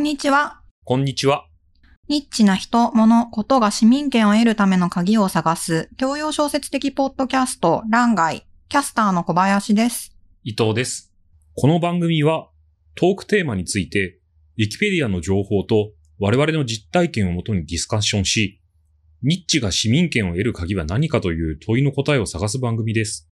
[0.00, 0.62] んにちは。
[0.84, 1.46] こんにちは。
[2.08, 10.16] ニッチな人、物、ことが市民権を得るための鍵を探す、教養小説的ポッドキャスト、ランガイ、キャスターの小林です。
[10.42, 11.12] 伊藤です。
[11.54, 12.48] この番組は
[12.94, 14.20] トークテーマについて、
[14.56, 18.62] ウィキペディアの情報と我々の実体験をもとにディスカッションし、
[19.22, 23.28] ニッチが市民権を得る鍵は何かという問いの答えを探す番組です。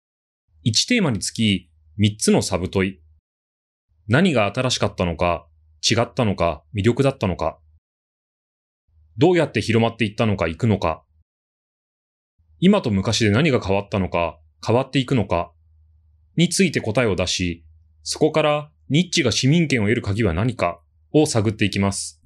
[0.66, 3.00] 1テーマにつき3つのサブ問い。
[4.10, 5.47] 何が新しかったのか、
[5.84, 7.60] 違ったのか、魅力だったのか。
[9.18, 11.04] どうやって広まっていったのか、行くのか。
[12.60, 15.52] 今と昔で何が変わったのか、変わっていくのか。
[16.36, 17.66] について答えを出し、
[18.04, 20.80] そこからニッチが市民権を得る鍵は何か
[21.12, 22.22] を探っていきます。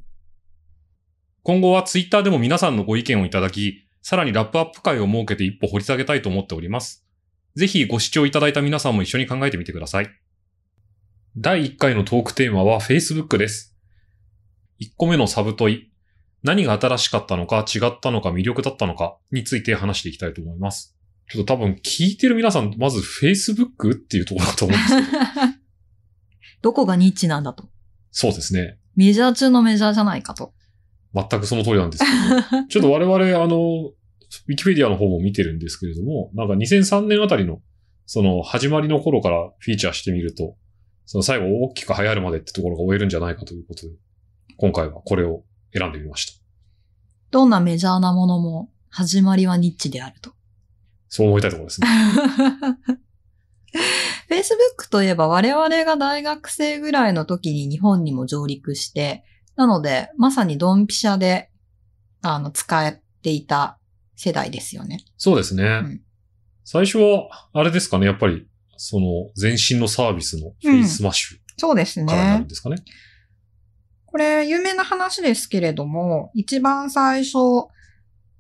[1.43, 7.05] 今後はツイッターでも皆さんのご意見をいただき、さらにラップアップ会を設けて一歩掘り下げたいと思っております。
[7.55, 10.20] ぜひご視聴いただいた皆さんも一緒に考えてみてください。
[11.37, 13.73] 第1回のトークテーマは Facebook です。
[14.81, 15.89] 1個目のサブ問い。
[16.43, 20.97] 何が新しかったのか、違ったのか、魅力だったのかについて話していきたいと思います。
[21.29, 25.17] ちょっと多分聞いてる皆さん、まず Facebook っていうところだと思うんですけど。
[26.63, 27.69] どこがニッチなんだと。
[28.11, 28.77] そうですね。
[28.97, 30.53] メジャー中のメジャーじゃないかと。
[31.13, 32.67] 全くその通りなんですけど。
[32.67, 37.61] ちょっと我々、あの、ウィキペディアの方も見てるんですけれども、なんか2003年あたりの、
[38.05, 40.57] その始まりの頃からフィーチャーしてみると、
[41.11, 43.93] その最後大きく流行るまでってところが終えるんじゃないかということで、
[44.55, 45.43] 今回はこれを
[45.77, 46.41] 選んでみました。
[47.31, 50.31] どんなメジャーなものも、始まりはニッチであると。
[51.09, 51.87] そう思いたいところですね。
[54.31, 59.25] Facebook といえば我々が大学生ぐらいの時に日本にも上陸して、
[59.57, 61.51] なので、まさにドンピシャで、
[62.21, 63.77] あの、使っていた
[64.15, 65.03] 世代ですよね。
[65.17, 65.63] そうですね。
[65.65, 65.99] ん
[66.63, 68.47] 最初は、あれですかね、やっぱり、
[68.83, 72.47] その、前身のサービスのフェイスマッシュそうですからになん。
[72.47, 72.77] ですかね？
[74.07, 77.37] これ、有名な話ですけれども、一番最初、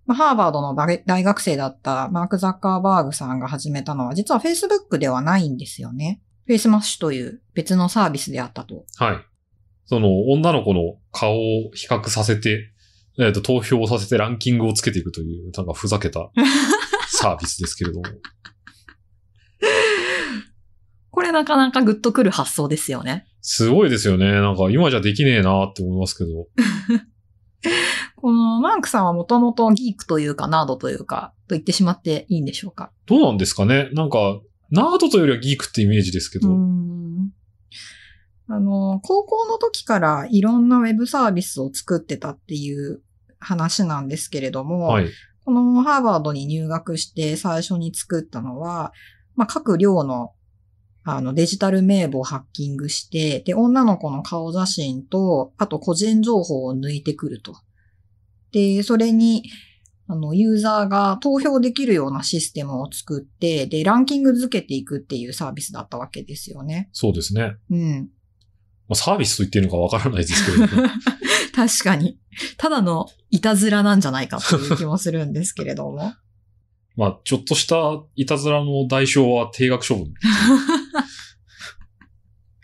[0.07, 6.21] まあハーバードの大大学生だったマーク・ザッカーバーグさんが始めたのは、実は Facebook ではないんですよね。
[6.47, 8.85] Facemashという別のサービスであったと。
[8.97, 9.17] はい。
[9.85, 12.73] その、女の子の顔を比較させて、
[13.19, 16.31] えっ、と、投票をさせてランキングをつけていくという、なんかふざけた
[17.07, 18.05] サービスですけれども。
[21.21, 23.27] これなかなかグッとくる発想ですよね。
[23.41, 24.25] すごいですよね。
[24.25, 26.47] なんか今じゃできねえなって思いますけど。
[28.17, 32.91] このマークさんはもともとギークというかナードというか、と言ってしまっていいんでしょうか。
[33.05, 34.39] どうなんですかねなんか、
[34.71, 36.49] ナードというよりはギークってイメージですけど。
[38.47, 43.03] あの、高校の時からいろんなウェブサービスを作ってたっていう
[43.37, 45.09] 話なんですけれども、はい。
[45.45, 48.91] このハーバードに入学して最初に作ったのは、
[49.35, 50.33] まあ、各寮の
[51.03, 57.55] あのデジタル名簿をハッキングして、で、女の子の顔写真と、あと個人情報を抜いてくると。
[58.51, 59.43] で、それに、
[60.07, 66.89] あの、ユーザーが投票できるようなシステムを作って、で、ランキング付けていくっていうサービスだったわけですよね。
[66.91, 67.55] そうですね。
[67.71, 68.09] うん。
[68.87, 70.89] まあ、サービスと言っていいのかわからないですけれども。
[71.55, 72.19] 確かに。
[72.57, 76.13] ただのいたずらなんじゃないかという気もするんですけれども。
[76.95, 77.75] まあ、ちょっとした
[78.15, 80.13] いたずらの代償は定額処分。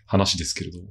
[0.05, 0.87] 話ですけれども。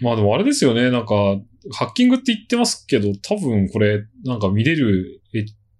[0.00, 0.90] まあでもあれですよね。
[0.90, 1.40] なんか、
[1.72, 5.22] ハッキングって言ってますけど、多分これ、なんか見れる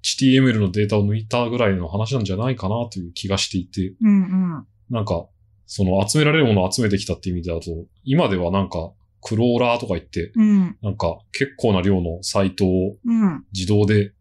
[0.03, 4.66] HTML のデータを抜いたぐらいの話なんじゃないかなという気がしていて、うんうん。
[4.91, 5.27] なんか、
[5.66, 7.62] その集められるものを集めてきたって意味だと、
[8.05, 10.77] 今ではなんか、クローラーとか言って、うん。
[10.82, 13.44] なんか結構な量のサイトをうん。
[13.53, 14.12] 自動で、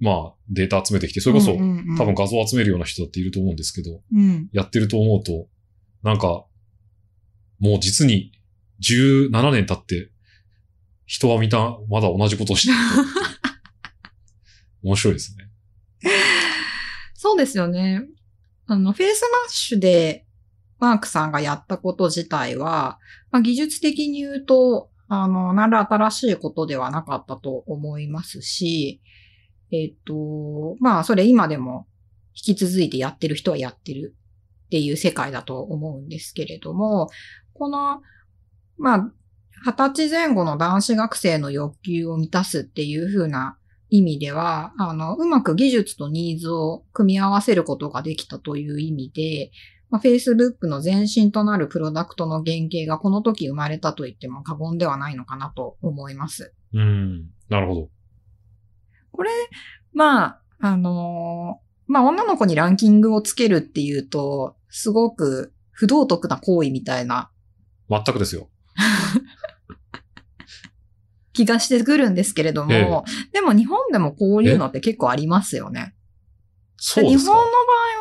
[0.00, 4.48] まあ、データ集めてきて、それこそ、うんうんうん多分画像を集めるような人だっていると思うんですけど、うん。
[4.52, 5.48] やってると思うと、
[6.02, 6.44] なんか、
[7.58, 8.32] もう実に
[8.80, 10.10] 17年経って、
[11.06, 12.78] 人はみんなまだ同じことをしてる。
[14.82, 15.48] 面白いですね。
[17.14, 18.02] そうですよね。
[18.66, 20.26] あの、 Facemash で
[20.78, 22.98] マークさんがやったこと自体は、
[23.30, 29.00] まあ、技術的に言うと、あの、何ら新しいことではなかったと思いますし、
[29.70, 31.86] えっ、と、まあ、それ今でも
[32.34, 34.14] 引き続いてやってる人はやってる
[34.66, 37.08] っていう世界だと思うんですけれども、
[37.54, 38.02] この、
[38.76, 39.12] まあ、
[39.64, 43.58] 二十歳前後の男子学生の欲求を満たすっていう風な
[43.90, 49.50] 意味では、あの、うまく技術とニーズを組み合わせることができたという意味で、
[49.90, 56.52] まあ、Facebook の前身となるプロダクトの原型がこの時生まれたと言っても過言ではないのかなと思います。
[56.74, 57.30] うん。
[57.48, 57.88] なるほど。
[59.18, 59.30] これ、
[59.92, 67.28] まあ、あのーまあ、女の子にランキングをつけるっていうと、すごく不道徳な行為みたいな
[67.90, 68.48] 全くですよ。
[71.32, 72.88] 気がしてくるんですけれども、ええ
[73.32, 75.96] でも日本でもこういうのって結構ありますよね。
[76.76, 77.50] そうですか日本の場合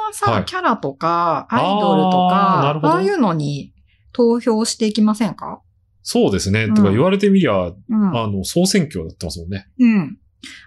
[0.07, 3.73] はさ、はいキャラとか、アイドルとか、あああいうのに
[4.11, 5.63] 投票していきませんか？
[6.03, 6.65] そうですね。
[6.65, 8.15] うんとか言われてみりゃ、うん。
[8.15, 9.67] あの、総選挙やってますもんね。
[9.79, 10.19] うん。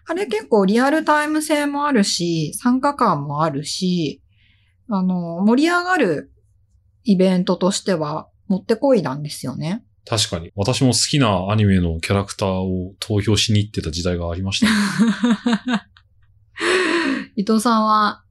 [0.06, 4.22] あれ結構リアルタイム性もあるし、参加感もあるし、
[4.88, 6.32] あの、盛り上がる
[7.04, 9.84] イベントとしては、もってこいなんですよね。
[10.06, 10.50] 確かに。
[10.56, 14.66] 私も好きなアニメのキャラクターを投票しに行ってた時代がありました
[15.72, 15.82] ね。
[17.36, 18.24] 伊藤さんは、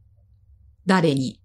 [0.86, 1.40] 誰に？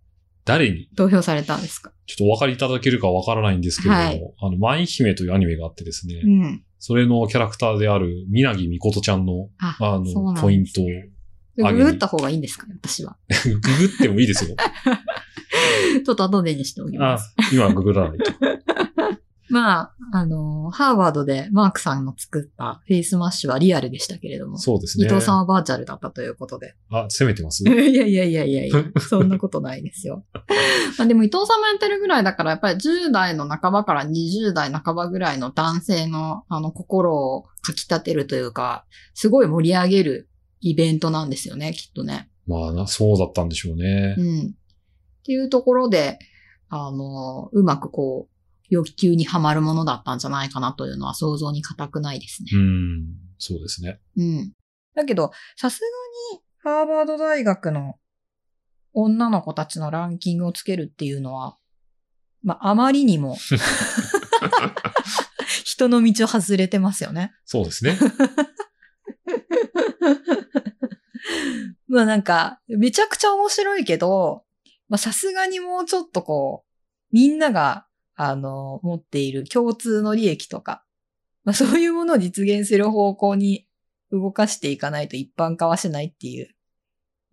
[0.45, 0.89] 誰に？
[0.97, 1.93] 投票されたんですか？
[2.07, 6.65] ちょっとお分かりいただけるかわからないんですけれども、はいあの、舞姫というアニメがあってですね、うん。
[6.79, 10.87] それのキャラクターである、みなぎみことちゃんの、あ、の、ポイントを、
[11.73, 12.67] ググった方がいいんですか？
[12.67, 13.17] ね私は。
[13.45, 14.55] ググってもいいですよ。
[16.05, 18.33] ちょっと後でにしておきまあす。、今ググらないと。
[19.51, 25.07] まあ、あの、ハーバードでマークさんの作った Facemash はリアルでしたけれども、そうですね。
[25.07, 26.77] 伊藤さんはバーチャルだったということで。
[26.89, 27.65] あ、攻めてます？
[27.67, 30.25] いやいやいやいやいや、そんなことないですよ。
[30.99, 38.85] まあでも伊藤さんもやってるぐらいだから、やっぱり10代の半ばから20代半ばぐらいの男性のあの心をかき立てるというか、
[39.15, 40.29] すごい盛り上げる
[40.61, 42.31] イベントなんですよね、きっとね。
[42.47, 44.15] まあな、そうだったんでしょうね。
[44.17, 44.41] うん。
[44.47, 44.53] っ
[45.25, 46.21] ていうところで、
[46.69, 48.34] あの、うまくこう、
[48.71, 52.51] 欲求にはまるものだったんじゃないかなというのは想像に難くないですね。
[52.55, 53.05] うん、
[53.39, 54.01] そうですね。
[54.17, 54.53] うん。
[54.95, 55.87] だけど、さすが
[56.37, 57.99] に、ハーバード大学の
[58.93, 61.59] 女の子たちのランキングをつけるっていうのは、
[62.43, 63.37] まあ、あまりにも、
[65.65, 67.33] 人の道を外れてますよね。
[67.45, 67.99] そうですね。
[71.89, 74.45] まあなんか、めちゃくちゃ面白いけど、
[74.89, 76.71] まあさすがにもうちょっとこう、
[77.13, 80.85] みんなが、あの、持っている共通の利益とか、
[81.45, 83.67] まあ そういうものを実現する方向に
[84.11, 86.49] 動かしていかないと一般化はしないっていう、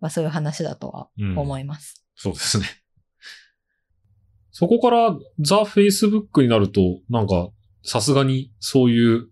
[0.00, 2.04] まあそういう話だとはうん思います。
[2.14, 2.66] そうですね。
[4.50, 7.50] そこからザ・フェイスブックになると、なんか、
[7.84, 9.28] さすがにそういう、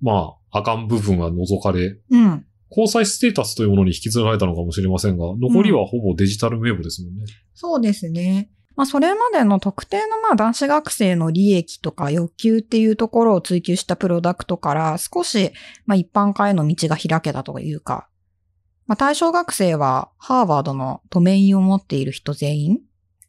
[0.00, 2.46] まあ、あかん部分は除かれ、うん。
[2.70, 7.24] 交際ステータスというものに引き継がれたのかもしれませんが、残りはほぼデジタル名簿ですもんね。
[7.52, 8.50] そうですね。
[8.76, 15.52] まあそれまでの特定のまあ男子学生の利益とか欲求っていうところを追求したプロダクトから少し
[15.86, 18.08] まあ一般化への道が開けたというか、
[18.86, 22.78] まあ対象学生はハーバードのドメインを持っている人全員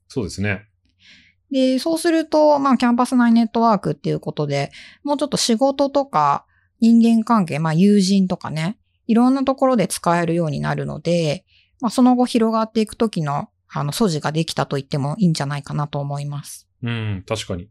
[0.08, 0.68] そうですね。
[1.52, 4.72] で、そうすると、まあ、キャンパス内ネットワークっていうことで、
[5.04, 6.46] もうちょっと仕事とか、
[6.82, 8.78] 人間関係、まあ、友人とかね、
[9.08, 11.46] いろんなところで使えるようになるので、
[11.80, 16.68] まあ、その後広がっていくときの、あの、素地ができたと言ってもいいんじゃないかなと思います。
[16.82, 17.70] うん、確かに。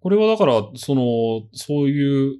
[0.00, 2.38] これはだから、その、そういう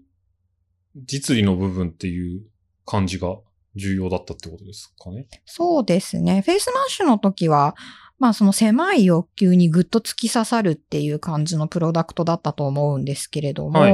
[0.94, 2.42] 実利の部分っていう
[2.86, 3.36] 感じが
[3.74, 5.26] 重要だったってことですかね。
[5.44, 6.42] そうですね。
[6.46, 7.74] フェイスマッシュの時は、
[8.18, 13.92] まあその狭い欲求にぐっと突き刺さるっていう感じのプロダクトだったと思うんですけれども、はい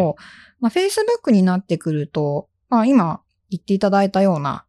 [0.61, 3.21] まあ Facebook になってくると、まあ今
[3.51, 4.65] 言っていただいたような、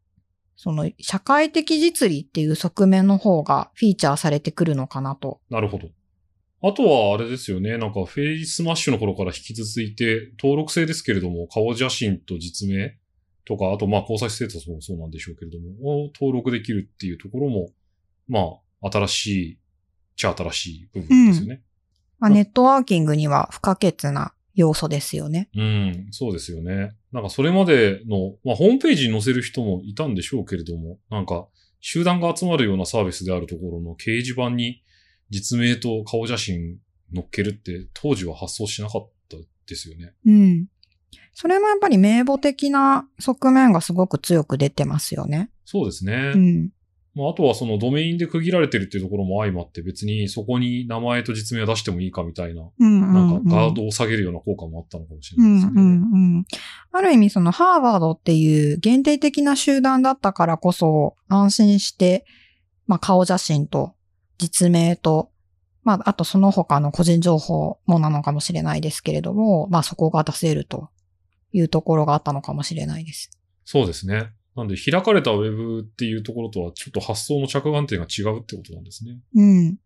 [0.55, 5.41] その社会的実利っていう側面の方がフィーチャーされてくるのかなと。
[5.49, 5.89] なるほど。
[6.61, 7.77] あとはあれですよね。
[7.77, 12.97] なんかフェイスマッシュの頃から引き続いて、登録制ですけれども、顔写真と実名
[13.45, 17.69] とか、あとまあ交際ステータスもそうなんでしょうけれども、を登録できるっていうところも、
[18.27, 18.39] ま
[18.81, 19.57] あ、新しい、っ
[20.15, 21.61] ちゃ新しい部分ですよね。
[22.17, 25.49] まあ、ネットワーキングには不可欠な要素ですよね。
[25.55, 26.95] うん、そうですよね。
[27.15, 31.47] なんかそれまでの、まあホームページに載せる人もいたんでしょうけれども、なんか
[31.79, 34.83] 集団が集まるようなサービスであるところの掲示板に
[35.29, 36.77] 実名と顔写真
[37.13, 40.13] 載っけるって当時は発想しなかったですよね。
[40.25, 40.67] うん。
[41.33, 45.51] それもやっぱり名簿的な側面がすごく強く出てますよね。
[45.63, 46.33] そうですね。
[46.35, 46.69] うん。
[47.15, 53.45] まあ、あとはそのドメインで区切られてるっていうところも相まって別にそこに名前と実名を出してもいいかみたいな、うんうん、なんうん。
[53.45, 55.81] かガードを下げるような効果もあったのかもしれうんないですね。
[55.81, 56.45] うんうん。
[56.95, 62.25] ある意味そのハーバードっていう限定的な集団だったからこそ安心して、
[62.87, 63.93] まあ顔写真と
[64.37, 65.31] 実名と、
[65.83, 70.89] まああとその他の個人情報もなのかもしれないですけれども、まあそこが出せると
[71.51, 73.29] いうところがあったのかもしれないです。
[73.65, 74.31] そうですね。
[74.55, 79.19] なんで開かれたウェブっていうところとはちょっと発想の着眼点が違うってことなんですね。
[79.35, 79.77] うん。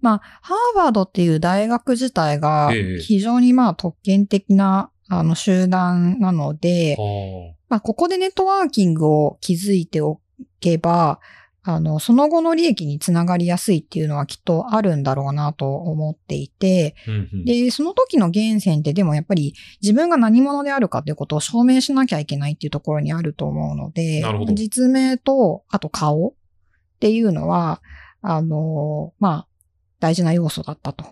[0.00, 10.22] まあ、ハーバードっていう大学自体がええ非常にまあ特権的なあの集団なので、はまあ、ここでネットワーキングを築いてお
[10.60, 11.20] けば、
[11.64, 17.44] あの、その後の利益につながりやすいっていうのはきっとあるんだろうなと思っていて、うんうん。
[17.44, 26.32] で、その時の源泉ってでもやっぱり自分が何者であるかっていうことを証明しなきゃいけないっていうところにあると思うので実名と、あと顔っ
[27.00, 27.82] ていうのは、
[28.22, 29.46] あの、まあ、
[30.00, 31.04] 大事な要素だったと。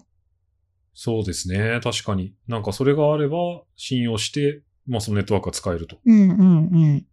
[1.03, 1.81] そうですね。
[1.83, 2.35] 確かに。
[2.47, 3.39] なんかそれがあれば
[3.75, 5.97] 信用して、まあそのネットワークが使えると。
[6.05, 6.45] うんうんう
[6.77, 7.07] ん。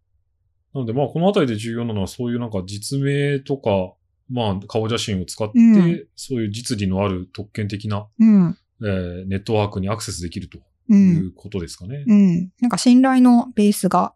[0.73, 3.93] なのでまあこのあたりで重要なのはそういうなんか実名とか、
[4.29, 8.57] まあ顔写真を使って、うんそういう実利のある特権的な、うん。
[8.81, 10.93] えーネットワークにアクセスできるとう。
[10.93, 12.03] いうんことですかね。
[12.05, 12.51] うん。
[12.59, 14.13] なんか信頼のベースが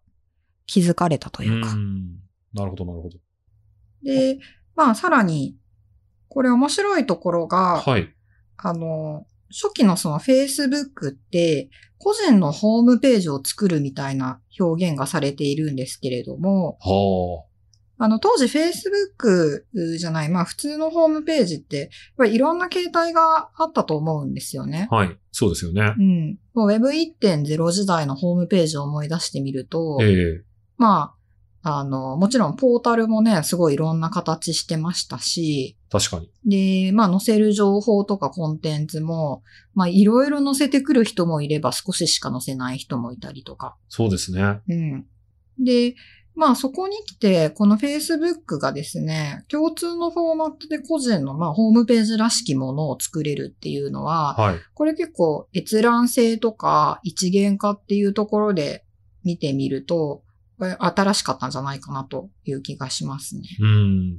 [0.67, 1.71] 築かれたというか。
[1.75, 2.17] ん
[2.53, 3.17] なるほど、なるほど。
[4.03, 4.37] で、
[4.75, 5.55] まあさらに、
[6.27, 8.13] これ面白いところが、はい。
[8.57, 17.45] あの、初期のその Facebook って、個人のホームページを作るみたいな表現がされているんですけれども、は
[18.03, 19.63] あの、当時 Facebook
[19.97, 24.87] じゃない、まあ普通のホームページって、やっぱりいろんな形態があったと思うんですよね。
[24.89, 24.95] あ。
[24.95, 25.17] はい。
[25.31, 26.01] そうですよねう。
[26.01, 26.39] ん。
[26.55, 30.43] Web1.0 時代のホームページを思い出してみると、ええ
[30.77, 31.20] まあ、
[31.63, 36.31] あの、もちろんポータルもね、すごいいろんな形してましたし、確かに。
[36.87, 39.43] で、まあ載せる情報とかコンテンツも、
[39.75, 43.75] まあいろいろ載せてくる人もいれば少ししか載せない人もいたりとか。
[43.89, 44.59] そうですね。
[44.67, 45.05] うん。
[45.59, 45.95] で、
[46.33, 54.55] まあそこに来て、この Facebook がですね、共通のフォーマットで個人のまあホームページらしきものを作れるっていうのは、はい。
[54.73, 58.83] これ結構閲覧性とか一元化っていうところで
[59.23, 60.23] 見てみると、
[60.61, 63.41] これ新しかったんじゃないかなという気がしますね。
[63.59, 64.17] うん。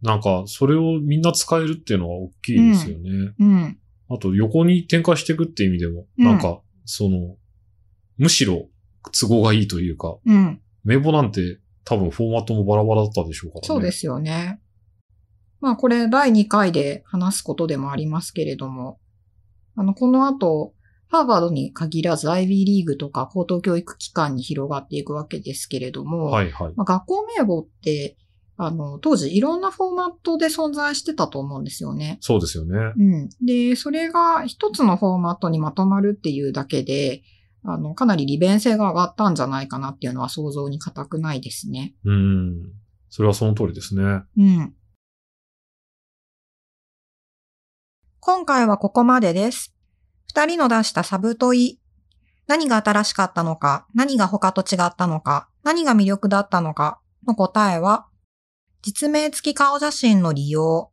[0.00, 3.34] なんか、それをみんな使えるっていうのは大きいですよね。
[3.38, 3.78] うん。
[4.08, 7.36] あと、横に展開していくっていう意味でも、うんなんか、その、
[8.16, 8.70] むしろ
[9.20, 10.62] 都合がいいというか、うん。
[10.82, 13.66] 名簿なんて多分フォーマットもバラバラだったでしょうからね。
[13.66, 13.92] そうで。
[13.92, 14.62] すよね。
[15.60, 18.98] まあこれ第2回で話すことでもありますけれども、
[19.76, 20.72] あの、この後、
[21.12, 26.72] ハーバードに限らず IB リーグとか高等教育機関に広がっていくわけですけれども、はいはい。
[26.74, 28.16] まあ、学校名簿って、
[28.56, 32.16] あの、当時いろんなフォーマットで存在してたと思うんですよね。
[32.22, 32.94] そうですよね。
[32.96, 33.28] うん。
[33.44, 37.22] で、それが一つのフォーマットにまとまるっていうだけで、
[37.62, 41.94] あの、かなり利便性が上がったんじゃないかなっていうのは想像に難くないですね。
[42.06, 42.72] うん。
[43.10, 44.22] それはその通りですね。
[44.38, 44.74] うん。
[48.20, 49.71] 今回はここまでです。
[50.32, 51.78] 二人の出したサブ問い。
[52.46, 57.02] 何が新しかったのか、何が他と違ったのか、何が魅力だったのか？
[57.26, 58.06] の答えは、
[58.80, 60.90] 実名付き顔写真の利用、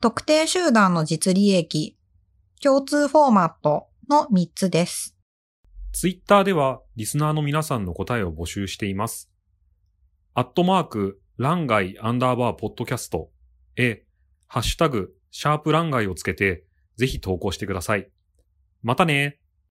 [0.00, 1.98] 特定集団の実利益、
[2.62, 5.16] 共通フォーマットの3つです。
[5.92, 9.32] ツイッターではリスナーの皆さんの答えを募集しています。
[10.34, 13.32] アットマーク、ランガイアンダーバーポッドキャスト
[13.74, 14.04] へ、
[14.46, 18.08] ハッシュタグ、シャープランガイをつけて、ぜひ投稿してください。
[18.82, 19.39] またね